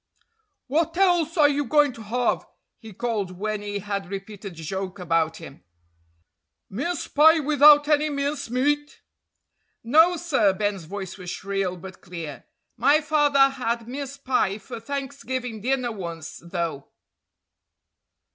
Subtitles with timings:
[0.65, 2.43] "What else are you going to have?"
[2.79, 5.63] he called when he had repeated the joke about him.
[6.71, 9.01] "Mince pie without any mince meat?"
[9.83, 12.45] "No, sir!" Ben's voice was shrill, but clear.
[12.77, 16.87] "My father had mince pie for Thanksgiving dinner once, though."